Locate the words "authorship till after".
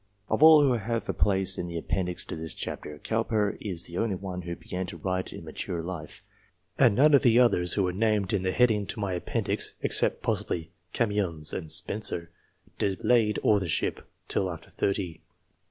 13.43-14.71